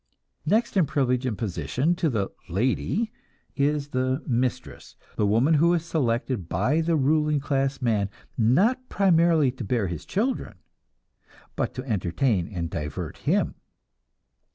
[0.47, 3.11] Next in privilege and position to the "lady"
[3.55, 9.51] is the mistress, the woman who is selected by the ruling class man, not primarily
[9.51, 10.57] to bear his children,
[11.55, 13.53] but to entertain and divert him.